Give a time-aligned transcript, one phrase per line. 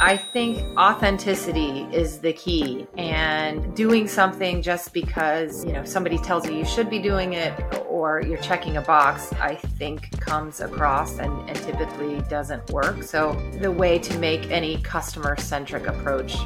[0.00, 6.48] I think authenticity is the key and doing something just because, you know, somebody tells
[6.48, 7.52] you you should be doing it
[7.88, 13.02] or you're checking a box, I think comes across and, and typically doesn't work.
[13.02, 16.36] So the way to make any customer centric approach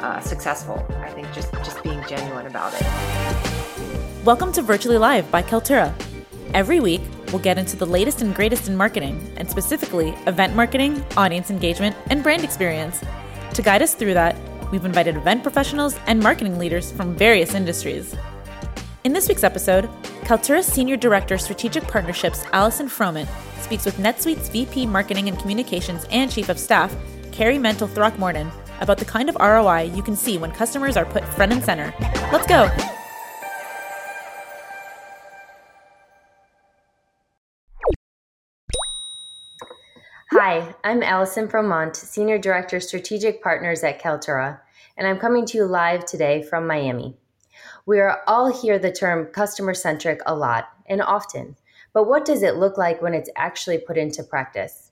[0.00, 4.24] uh, successful, I think just, just being genuine about it.
[4.24, 5.92] Welcome to Virtually Live by Kaltura.
[6.54, 7.02] Every week,
[7.34, 11.96] we'll get into the latest and greatest in marketing, and specifically event marketing, audience engagement,
[12.08, 13.02] and brand experience.
[13.54, 14.36] To guide us through that,
[14.70, 18.14] we've invited event professionals and marketing leaders from various industries.
[19.02, 19.90] In this week's episode,
[20.22, 23.28] Kaltura's Senior Director Strategic Partnerships, Allison Froment,
[23.58, 26.94] speaks with NetSuite's VP Marketing and Communications and Chief of Staff,
[27.32, 28.48] Kerry Mentel Throckmorton,
[28.80, 31.92] about the kind of ROI you can see when customers are put front and center.
[32.30, 32.93] Let's go!
[40.46, 44.60] Hi, I'm Allison Fromont, Senior Director Strategic Partners at Kaltura,
[44.94, 47.16] and I'm coming to you live today from Miami.
[47.86, 51.56] We are all hear the term customer centric a lot and often,
[51.94, 54.90] but what does it look like when it's actually put into practice?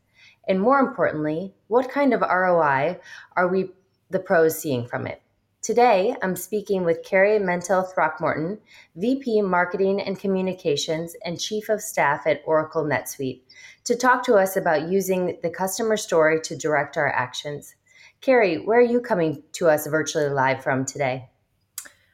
[0.49, 2.99] And more importantly, what kind of ROI
[3.37, 3.73] are we,
[4.09, 5.21] the pros, seeing from it?
[5.63, 8.59] Today, I'm speaking with Kerry Mentel Throckmorton,
[8.97, 13.43] VP Marketing and Communications and Chief of Staff at Oracle NetSuite,
[13.85, 17.77] to talk to us about using the customer story to direct our actions.
[18.21, 21.29] Kerry, where are you coming to us virtually live from today?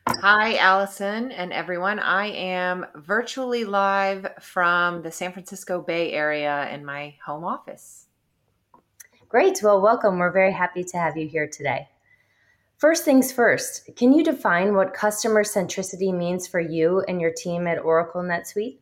[0.07, 2.01] Hi, Allison and everyone.
[2.01, 8.09] I am virtually live from the San Francisco Bay Area in my home office.
[9.31, 9.63] Great.
[9.63, 10.19] Well, welcome.
[10.19, 11.89] We're very happy to have you here today.
[12.79, 17.67] First things first, can you define what customer centricity means for you and your team
[17.67, 18.79] at Oracle NetSuite?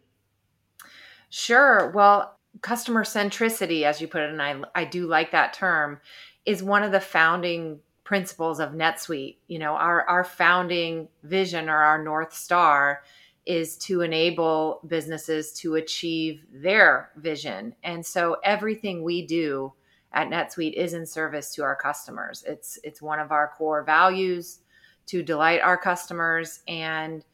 [1.30, 1.91] Sure.
[1.92, 5.98] Well, customer centricity, as you put it, and I, I do like that term,
[6.44, 9.39] is one of the founding principles of NetSuite.
[9.48, 13.02] You know, our, our founding vision or our North Star
[13.47, 17.74] is to enable businesses to achieve their vision.
[17.83, 19.73] And so everything we do
[20.12, 22.44] at NetSuite is in service to our customers.
[22.46, 24.61] It's it's one of our core values
[25.06, 27.24] to delight our customers and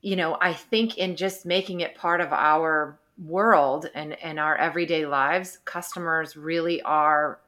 [0.00, 4.56] you know, I think in just making it part of our world and and our
[4.56, 7.40] everyday lives, customers really are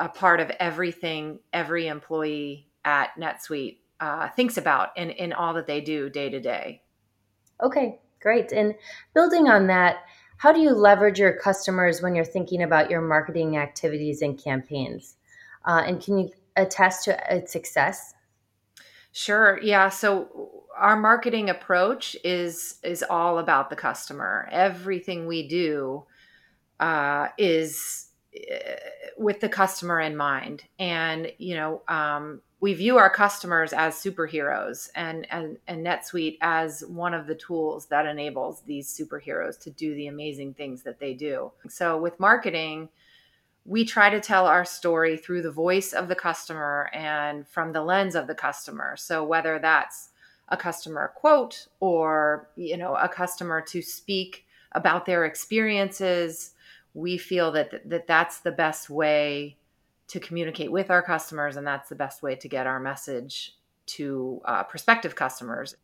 [0.00, 5.66] a part of everything every employee at NetSuite uh, thinks about in, in all that
[5.66, 6.82] they do day to day.
[7.62, 8.52] Okay, great.
[8.52, 8.74] And
[9.14, 10.04] building on that,
[10.44, 15.16] how do you leverage your customers when you're thinking about your marketing activities and campaigns?
[15.64, 18.12] Uh, and can you attest to its success?
[19.12, 19.58] Sure.
[19.62, 19.88] Yeah.
[19.88, 24.46] So our marketing approach is is all about the customer.
[24.52, 26.04] Everything we do
[26.78, 28.74] uh, is uh,
[29.16, 34.88] with the customer in mind, and you know, um, we view our customers as superheroes
[34.94, 39.94] and, and, and NetSuite as one of the tools that enables these superheroes to do
[39.94, 41.52] the amazing things that they do.
[41.68, 42.88] So with marketing,
[43.66, 47.82] we try to tell our story through the voice of the customer and from the
[47.82, 48.96] lens of the customer.
[48.96, 50.08] So whether that's
[50.48, 56.54] a customer quote or you know a customer to speak about their experiences,
[56.94, 59.58] we feel that, that that's the best way
[60.14, 64.40] to communicate with our customers, and that's the best way to get our message to
[64.44, 65.74] uh, prospective customers.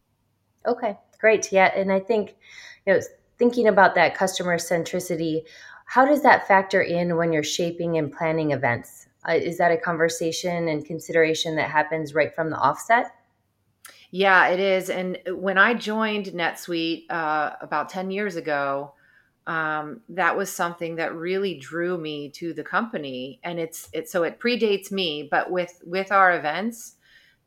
[0.64, 1.50] Okay, great.
[1.50, 2.36] Yeah, and I think
[2.86, 3.00] you know
[3.38, 5.42] thinking about that customer centricity,
[5.84, 9.08] how does that factor in when you're shaping and planning events?
[9.28, 13.10] Uh, is that a conversation and consideration that happens right from the offset?
[14.12, 14.90] Yeah, it is.
[14.90, 18.94] And when I joined NetSuite uh, about 10 years ago,
[19.46, 24.22] um, that was something that really drew me to the company and it's it so
[24.22, 26.96] it predates me but with with our events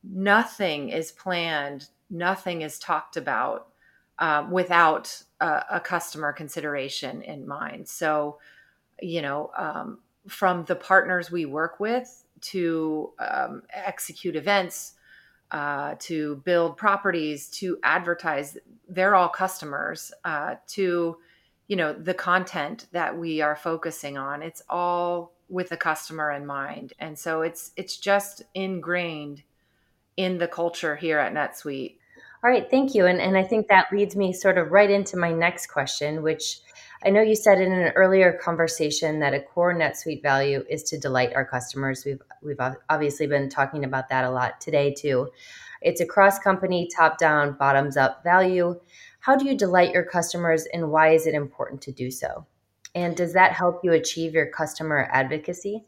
[0.03, 3.67] nothing is planned nothing is talked about
[4.19, 7.87] um, without a, a, customer consideration in mind.
[7.87, 8.37] So
[9.01, 14.93] you know um, from the partners we work with to um, execute events
[15.51, 18.57] uh, to build properties to advertise
[18.87, 21.17] they're all customers uh, to
[21.67, 26.45] you know the content that we are focusing on it's all with the customer in
[26.45, 26.93] mind.
[26.99, 29.43] And so it's it's just ingrained
[30.17, 31.95] in the culture here at netsuite.
[32.43, 33.05] All right thank you.
[33.05, 36.59] And, and i think that leads me sort of right into my next question which
[37.05, 40.97] i know you said in an earlier conversation that a core netsuite value is to
[40.97, 42.03] delight our customers.
[42.05, 45.29] We've we've obviously been talking about that a lot today too.
[45.81, 48.79] It's a cross company top down bottoms up value
[49.23, 52.45] how do you delight your customers and why is it important to do so?
[52.93, 55.85] And does that help you achieve your customer advocacy?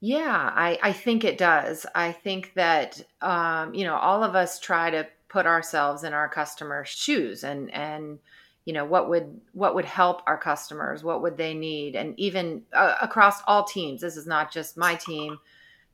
[0.00, 1.86] Yeah, I, I think it does.
[1.94, 6.28] I think that um, you know all of us try to put ourselves in our
[6.28, 8.18] customers' shoes and and
[8.64, 12.62] you know what would what would help our customers, what would they need, and even
[12.72, 14.00] uh, across all teams.
[14.00, 15.38] This is not just my team.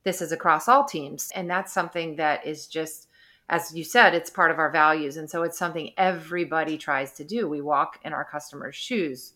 [0.03, 3.10] This is across all teams, and that's something that is just
[3.51, 7.25] as you said, it's part of our values, and so it's something everybody tries to
[7.25, 7.49] do.
[7.49, 9.35] We walk in our customers' shoes.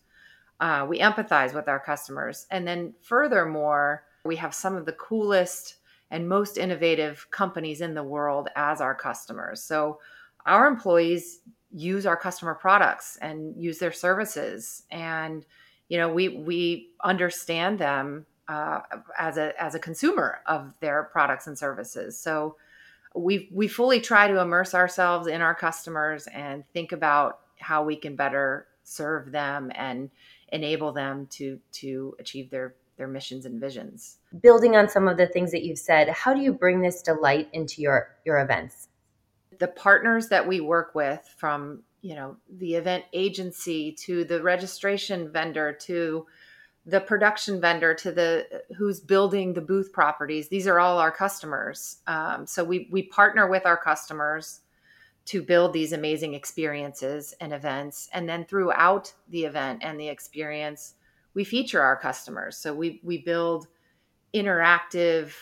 [0.61, 5.75] Uh, we empathize with our customers, and then furthermore we have some of the coolest
[6.11, 9.61] and most innovative companies in the world as our customers.
[9.61, 9.99] So
[10.45, 11.41] our employees
[11.71, 15.45] use our customer products and use their services and
[15.89, 18.79] you know we we understand them uh,
[19.17, 22.55] as a as a consumer of their products and services so
[23.15, 27.95] we we fully try to immerse ourselves in our customers and think about how we
[27.95, 30.09] can better serve them and
[30.51, 34.17] enable them to to achieve their their missions and visions.
[34.41, 37.49] Building on some of the things that you've said, how do you bring this delight
[37.53, 38.89] into your your events?
[39.57, 45.31] The partners that we work with from, you know, the event agency to the registration
[45.31, 46.25] vendor to
[46.85, 51.97] the production vendor to the who's building the booth properties these are all our customers
[52.07, 54.61] um, so we we partner with our customers
[55.25, 60.95] to build these amazing experiences and events and then throughout the event and the experience
[61.35, 62.57] we feature our customers.
[62.57, 63.67] So we we build
[64.33, 65.33] interactive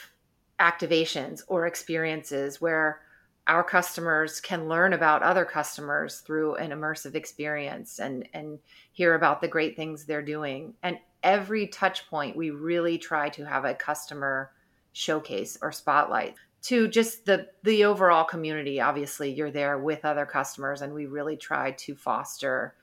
[0.59, 3.01] activations or experiences where
[3.47, 8.59] our customers can learn about other customers through an immersive experience and and
[8.91, 10.73] hear about the great things they're doing.
[10.83, 14.51] And every touch point we really try to have a customer
[14.91, 20.81] showcase or spotlight to just the the overall community obviously you're there with other customers
[20.81, 22.75] and we really try to foster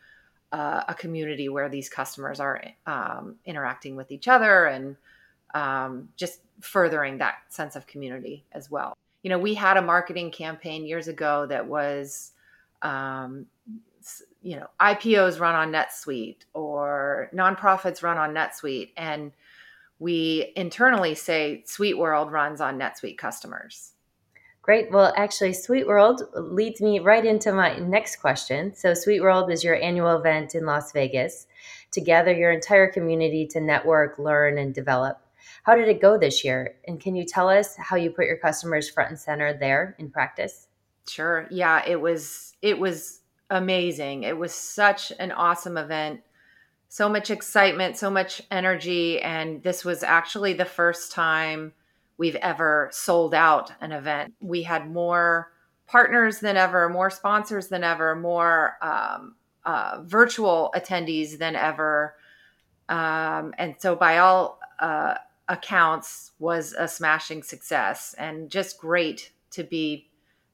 [0.52, 4.96] uh, a community where these customers are um, interacting with each other and
[5.54, 8.94] um, just furthering that sense of community as well.
[9.22, 12.32] You know, we had a marketing campaign years ago that was,
[12.82, 13.46] um,
[14.42, 18.92] you know, IPOs run on NetSuite or nonprofits run on NetSuite.
[18.96, 19.32] And
[19.98, 23.92] we internally say SuiteWorld runs on NetSuite customers.
[24.62, 24.90] Great.
[24.90, 28.74] Well, actually, SuiteWorld leads me right into my next question.
[28.74, 31.46] So, SuiteWorld is your annual event in Las Vegas
[31.92, 35.18] to gather your entire community to network, learn, and develop.
[35.62, 36.76] How did it go this year?
[36.86, 40.10] And can you tell us how you put your customers front and center there in
[40.10, 40.68] practice?
[41.08, 41.46] Sure.
[41.50, 43.19] Yeah, it was it was
[43.50, 44.22] amazing.
[44.22, 46.20] It was such an awesome event.
[46.88, 51.72] So much excitement, so much energy, and this was actually the first time
[52.16, 54.34] we've ever sold out an event.
[54.40, 55.52] We had more
[55.86, 62.14] partners than ever, more sponsors than ever, more um, uh, virtual attendees than ever.
[62.88, 65.14] Um, and so, by all uh,
[65.48, 70.09] accounts, was a smashing success and just great to be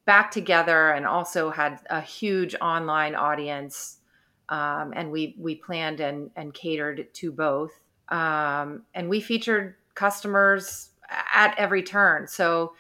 [0.06, 0.90] back together.
[0.92, 3.98] And also had a huge online audience,
[4.48, 7.72] um, and we we planned and and catered to both.
[8.08, 10.90] Um, and we featured customers
[11.34, 12.26] at every turn.
[12.28, 12.74] So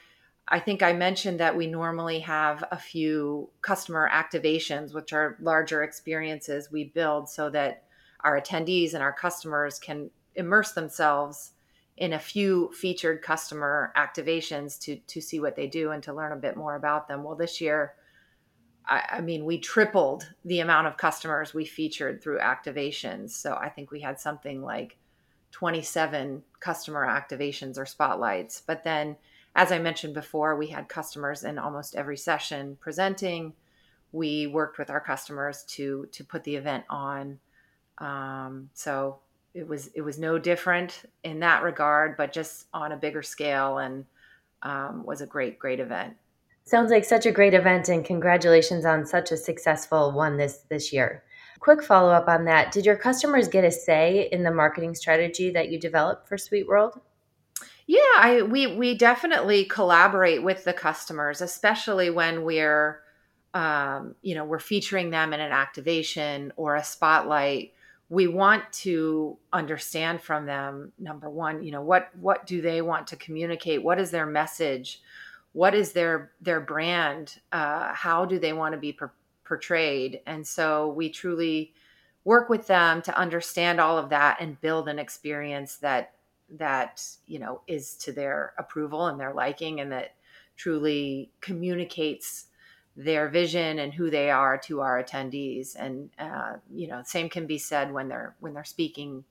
[0.48, 5.82] I think I mentioned that we normally have a few customer activations, which are larger
[5.82, 7.82] experiences we build so that
[8.20, 11.52] our attendees and our customers can immerse themselves
[11.96, 16.32] in a few featured customer activations to to see what they do and to learn
[16.32, 17.22] a bit more about them.
[17.22, 17.94] Well, this year,
[18.86, 23.30] I, I mean, we tripled the amount of customers we featured through activations.
[23.30, 24.98] So I think we had something like
[25.52, 28.62] 27 customer activations or spotlights.
[28.66, 29.16] But then,
[29.54, 33.54] as I mentioned before, we had customers in almost every session presenting.
[34.12, 37.38] We worked with our customers to to put the event on.
[37.98, 39.20] Um, so
[39.56, 43.78] it was it was no different in that regard, but just on a bigger scale,
[43.78, 44.04] and
[44.62, 46.14] um, was a great great event.
[46.64, 50.92] Sounds like such a great event, and congratulations on such a successful one this this
[50.92, 51.24] year.
[51.58, 52.70] Quick follow up on that.
[52.70, 57.00] Did your customers get a say in the marketing strategy that you developed for SuiteWorld?
[57.86, 63.00] Yeah, I, we we definitely collaborate with the customers, especially when we're
[63.54, 67.72] um, you know we're featuring them in an activation or a spotlight.
[68.08, 73.08] We want to understand from them number one, you know what what do they want
[73.08, 73.82] to communicate?
[73.82, 75.00] What is their message?
[75.52, 77.40] What is their their brand?
[77.50, 79.12] Uh, how do they want to be per-
[79.46, 80.20] portrayed.
[80.26, 81.72] And so we truly
[82.24, 86.12] work with them to understand all of that and build an experience that
[86.48, 90.14] that you know is to their approval and their liking and that
[90.56, 92.46] truly communicates
[92.96, 97.46] their vision and who they are to our attendees and uh, you know same can
[97.46, 99.22] be said when they're when they're speaking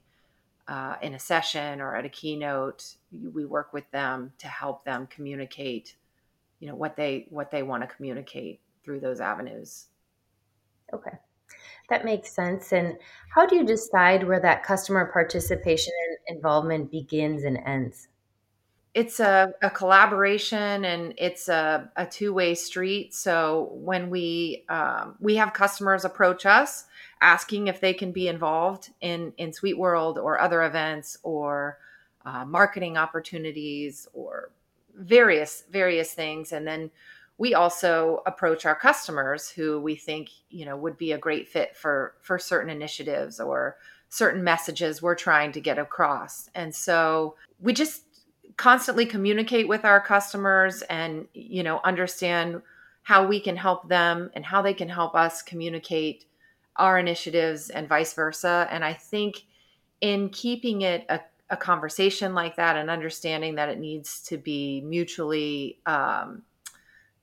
[0.67, 5.07] uh, in a session or at a keynote, we work with them to help them
[5.07, 5.95] communicate,
[6.59, 9.87] you know, what they what they want to communicate through those avenues.
[10.93, 11.17] Okay.
[11.89, 12.73] That makes sense.
[12.73, 12.97] And
[13.29, 15.93] how do you decide where that customer participation
[16.27, 18.07] and involvement begins and ends?
[18.95, 23.13] It's a, a collaboration and it's a, a two way street.
[23.13, 26.85] So when we um, we have customers approach us
[27.21, 31.77] asking if they can be involved in in SuiteWorld or other events or
[32.25, 34.51] uh, marketing opportunities or
[34.95, 36.89] various various things, and then
[37.37, 41.75] we also approach our customers who we think you know would be a great fit
[41.75, 43.75] for for certain initiatives or
[44.07, 48.04] certain messages we're trying to get across and so we just
[48.57, 52.61] constantly communicate with our customers and you know understand
[53.03, 56.25] how we can help them and how they can help us communicate
[56.77, 58.67] our initiatives and vice versa.
[58.71, 59.43] And i think
[60.01, 61.19] in keeping it a,
[61.49, 66.43] a conversation like that and understanding that it needs to be mutually um,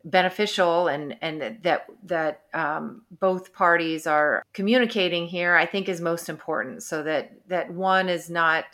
[0.04, 6.28] beneficial and and that that um, both parties are communicating here i think is most
[6.28, 6.82] important.
[6.82, 8.64] So that that one is not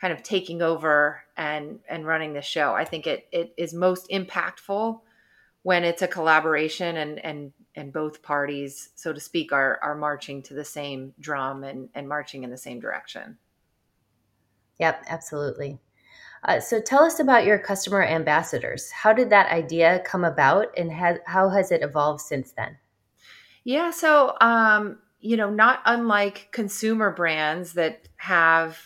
[0.00, 4.08] kind of taking over and and running the show i think it it is most
[4.10, 5.00] impactful
[5.62, 10.42] when it's a collaboration and and and both parties so to speak are are marching
[10.42, 13.38] to the same drum and and marching in the same direction
[14.78, 15.78] yep absolutely
[16.44, 18.90] uh, so tell us about your customer ambassadors.
[18.90, 22.76] How did that idea come about and has, how has it evolved since then?
[23.64, 28.78] Yeah, so um, you know, not unlike consumer brands that have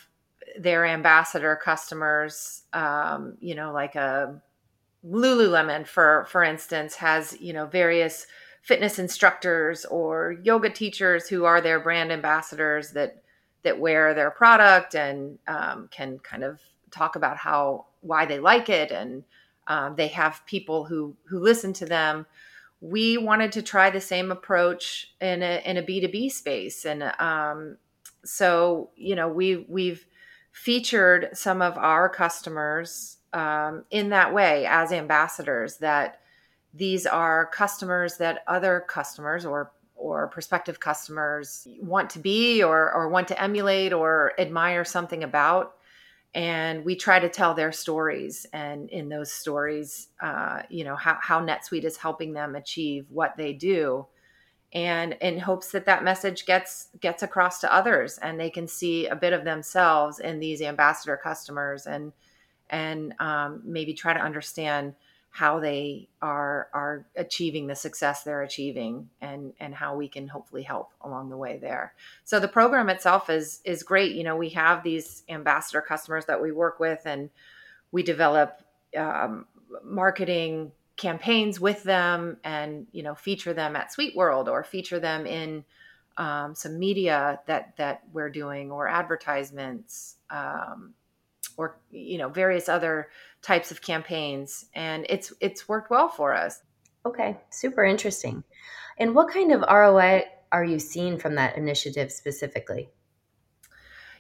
[0.59, 4.41] their ambassador customers, um, you know, like a
[5.05, 8.27] Lululemon, for for instance, has you know various
[8.63, 13.23] fitness instructors or yoga teachers who are their brand ambassadors that
[13.63, 18.69] that wear their product and um, can kind of talk about how why they like
[18.69, 18.91] it.
[18.91, 19.25] And
[19.67, 22.27] um, they have people who who listen to them.
[22.81, 26.85] We wanted to try the same approach in a in a b2b space.
[26.85, 27.77] And um,
[28.25, 30.07] so you know we we've
[30.53, 36.21] featured some of our customers um, in that way as ambassadors that
[36.75, 43.09] these are customers that other customers or or prospective customers want to be or, or
[43.09, 45.75] want to emulate or admire something about.
[46.35, 51.19] And we try to tell their stories and in those stories uh, you know how,
[51.21, 54.07] how netsuite is helping them achieve what they do
[54.73, 59.07] and in hopes that that message gets gets across to others and they can see
[59.07, 62.13] a bit of themselves in these ambassador customers and
[62.71, 64.95] and um, maybe try to understand
[65.31, 70.63] how they are are achieving the success they're achieving and and how we can hopefully
[70.63, 71.95] help along the way there.
[72.25, 74.13] So the program itself is is great.
[74.13, 77.31] You know we have these ambassador customers that we work with and
[77.93, 78.63] we develop
[78.97, 79.47] um,
[79.83, 85.65] marketing campaigns with them and you know feature them at SuiteWorld or feature them in
[86.17, 90.95] um, some media that that we're doing or advertisements um,
[91.57, 93.09] or you know various other
[93.41, 94.67] types of campaigns.
[94.75, 96.63] And it's it's worked well for us.
[97.05, 97.37] Okay.
[97.51, 98.45] Super interesting.
[98.99, 102.91] And what kind of roi are you seeing from that initiative specifically?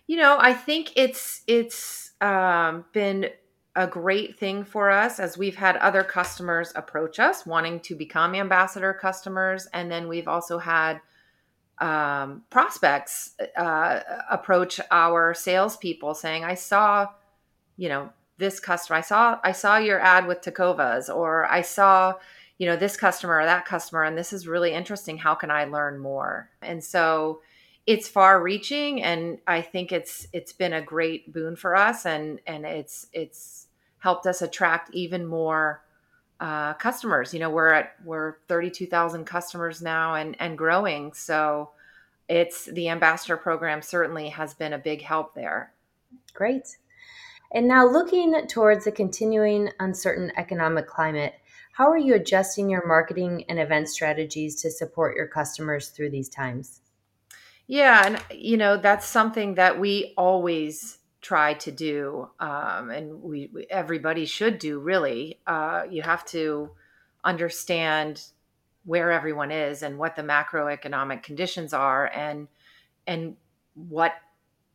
[0.09, 3.31] You know i think it's it's um, been
[3.75, 8.35] a great thing for us as we've had other customers approach us wanting to become
[8.35, 9.67] ambassador customers.
[9.73, 11.00] And then we've also had
[11.79, 14.00] um, prospects uh,
[14.31, 17.09] approach our salespeople saying i saw
[17.76, 22.14] you know this customer i saw i saw your ad with tecovas or i saw
[22.59, 25.19] you know this customer or that customer and this is really interesting.
[25.19, 26.49] How can i learn more?
[26.61, 27.41] And so
[27.87, 32.41] it's far reaching and i think it's it's been a great boon for us and
[32.47, 33.62] and it's it's
[34.02, 35.82] helped us attract even more
[36.40, 37.32] uh, customers.
[37.32, 41.12] You know we're at we're 32000 customers now and and growing.
[41.12, 41.71] So
[42.28, 45.73] it's the ambassador program certainly has been a big help there.
[46.35, 46.76] Great.
[47.54, 51.35] And now, looking towards the continuing uncertain economic climate,
[51.73, 56.30] how are you adjusting your marketing and event strategies to support your customers through these
[56.30, 56.80] times?
[57.66, 63.49] Yeah, and you know that's something that we always try to do, um, and we,
[63.52, 64.79] we, everybody should do.
[64.79, 66.71] Really, uh, you have to
[67.25, 68.23] understand
[68.85, 72.49] where everyone is and what the macroeconomic conditions are, and
[73.07, 73.37] and
[73.75, 74.14] what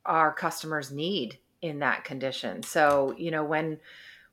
[0.06, 2.63] our customers need in that condition.
[2.63, 3.80] So, you know, when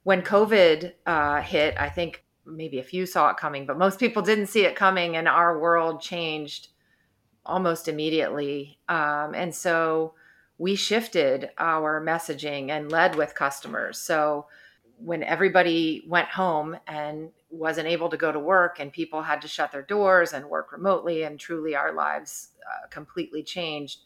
[0.05, 4.23] when COVID uh, hit, I think maybe a few saw it coming, but most people
[4.23, 6.69] didn't see it coming, and our world changed
[7.45, 8.79] almost immediately.
[8.89, 10.15] Um, and so
[10.59, 13.99] we shifted our messaging and led with customers.
[13.99, 14.47] So
[14.99, 19.49] when everybody went home and wasn't able to go to work and people had to
[19.49, 24.01] shut their doors and work remotely and truly our lives uh, completely changed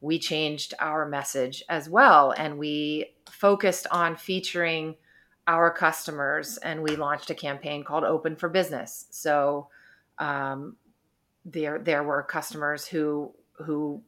[0.00, 4.96] we changed our message as well and we focused on featuring
[5.46, 9.68] our customers and we launched a campaign called open for business so
[10.18, 10.76] um,
[11.44, 14.02] there there were customers who who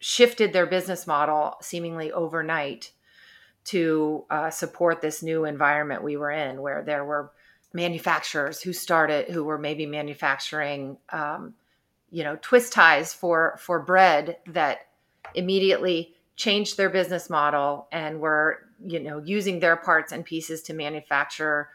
[0.00, 2.90] shifted their business model seemingly overnight
[3.62, 7.30] to uh, support this new environment we were in, where there were
[7.72, 11.54] manufacturers who started who were maybe manufacturing, um,
[12.10, 14.88] you know, twist ties for for bread that
[15.34, 20.72] immediately changed their business model and were you know using their parts and pieces to
[20.72, 21.68] manufacture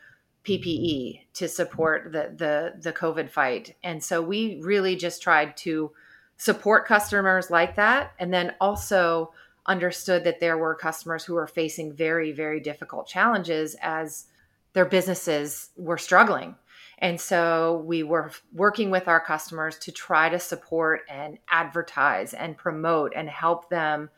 [0.44, 3.76] PPE to support the the the COVID fight.
[3.84, 5.92] And so we really just tried to
[6.38, 9.32] support customers like that and then also
[9.66, 14.26] understood that there were customers who were facing very, very difficult challenges as
[14.74, 16.56] their businesses were struggling.
[17.00, 22.58] And so we were working with our customers to try to support and advertise and
[22.58, 24.10] promote and help them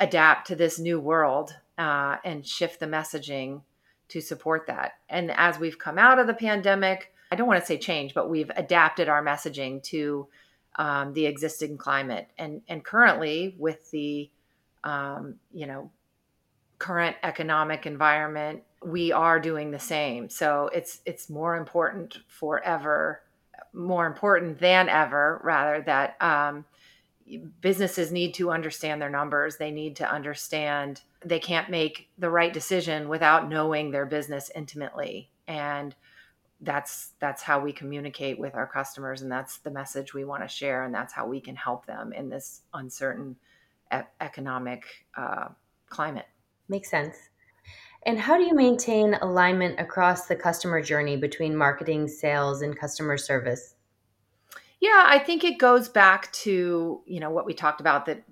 [0.00, 3.62] adapt to this new world uh, and shift the messaging
[4.08, 4.92] to support that.
[5.08, 8.30] And as we've come out of the pandemic, I don't want to say change, but
[8.30, 10.28] we've adapted our messaging to
[10.78, 12.28] um, the existing climate.
[12.38, 14.30] And and currently, with the
[14.84, 15.90] um, you know
[16.78, 20.30] current economic environment we are doing the same.
[20.30, 23.22] So it's it's more important forever
[23.72, 26.64] more important than ever rather that um,
[27.60, 29.56] businesses need to understand their numbers.
[29.56, 35.30] They need to understand they can't make the right decision without knowing their business intimately.
[35.46, 35.94] And
[36.62, 40.48] that's that's how we communicate with our customers and that's the message we want to
[40.48, 43.36] share and that's how we can help them in this uncertain
[43.94, 44.84] e- economic
[45.16, 45.48] uh,
[45.88, 46.26] climate.
[46.68, 47.16] Makes sense.
[48.04, 53.16] And how do you maintain alignment across the customer journey between marketing, sales, and customer
[53.16, 53.74] service?
[54.80, 58.22] Yeah, I think it goes back to, you know, what we talked about that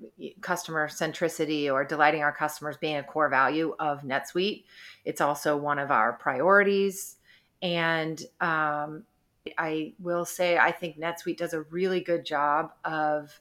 [0.41, 4.65] customer centricity or delighting our customers being a core value of NetSuite.
[5.05, 7.16] It's also one of our priorities.
[7.63, 9.05] And um,
[9.57, 13.41] I will say, I think NetSuite does a really good job of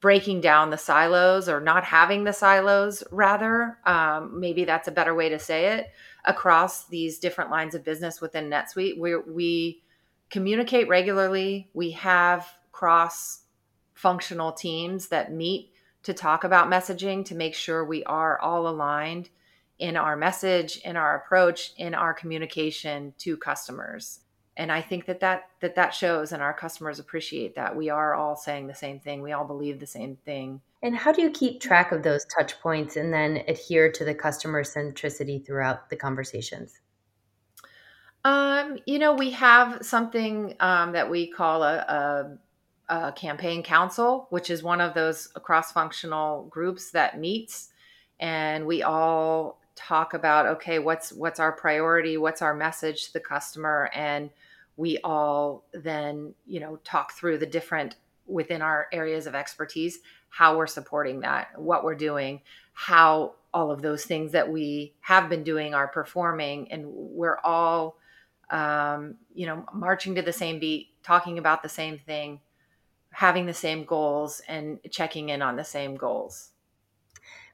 [0.00, 3.78] breaking down the silos or not having the silos rather.
[3.86, 5.92] Um, maybe that's a better way to say it.
[6.24, 9.82] Across these different lines of business within netsuite we, we
[10.28, 11.68] communicate regularly.
[11.72, 13.42] We have cross
[13.94, 15.70] functional teams that meet
[16.02, 19.30] to talk about messaging to make sure we are all aligned
[19.82, 24.20] in our message in our approach in our communication to customers.
[24.56, 28.14] And i think that that that that shows and our customers appreciate that we are
[28.14, 29.22] all saying the same thing.
[29.22, 30.60] We all believe the same thing.
[30.84, 34.14] And how do you keep track of those touch points and then adhere to the
[34.14, 36.78] customer centricity throughout the conversations?
[38.24, 42.38] Um, you know we have something um, that we call a,
[42.88, 47.70] a, a campaign council which is one of those cross-functional groups that meets.
[48.20, 53.20] And we all talk about okay what's what's our priority what's our message to the
[53.20, 54.30] customer and
[54.76, 60.56] we all then you know talk through the different within our areas of expertise how
[60.56, 62.40] we're supporting that what we're doing
[62.72, 67.96] how all of those things that we have been doing are performing and we're all
[68.50, 72.40] um, you know marching to the same beat talking about the same thing
[73.10, 76.51] having the same goals and checking in on the same goals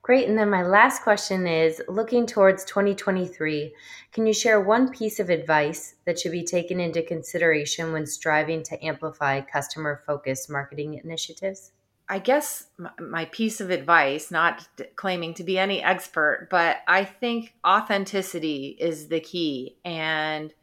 [0.02, 0.28] Great.
[0.28, 3.74] And then my last question is looking towards 2023,
[4.12, 8.62] can you share one piece of advice that should be taken into consideration when striving
[8.64, 11.72] to amplify customer focused marketing initiatives?
[12.08, 17.54] I guess my piece of advice, not claiming to be any expert, but I think
[17.66, 20.54] authenticity is the key and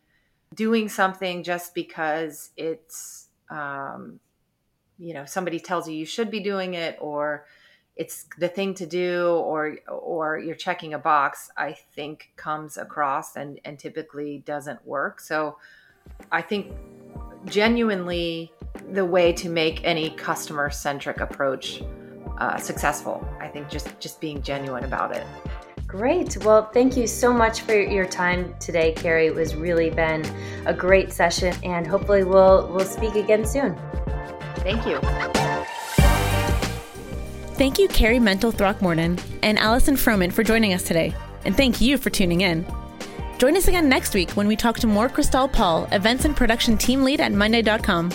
[0.55, 4.19] doing something just because it's, um,
[4.97, 7.45] you know, somebody tells you you should be doing it or
[7.95, 13.35] it's the thing to do or or you're checking a box i think comes across
[13.35, 15.57] and and typically doesn't work so
[16.31, 16.73] i think
[17.45, 18.51] genuinely
[18.91, 21.81] the way to make any customer centric approach
[22.39, 25.25] uh, successful i think just just being genuine about it
[25.87, 26.43] Great.
[26.43, 29.27] Well, thank you so much for your time today, Kerry.
[29.27, 30.25] It was really been
[30.65, 33.77] a great session and hopefully we'll we'll speak again soon.
[34.57, 34.99] Thank you.
[37.55, 41.13] Thank you, Kerry Mentel Throckmorton and Allison Froman for joining us today.
[41.45, 42.65] And thank you for tuning in.
[43.37, 46.77] Join us again next week when we talk to more Cristal Paul, events and production
[46.77, 48.11] team lead at Monday.com.